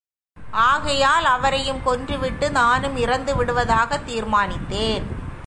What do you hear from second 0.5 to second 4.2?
ஆகையால் அவரையும் கொன்று விட்டு நானும் இறந்து விடுவதாகத்